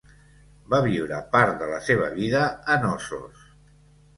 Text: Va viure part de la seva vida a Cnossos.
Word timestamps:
Va 0.73 0.77
viure 0.85 1.19
part 1.35 1.59
de 1.61 1.67
la 1.73 1.81
seva 1.91 2.09
vida 2.17 2.41
a 2.55 2.79
Cnossos. 2.87 3.45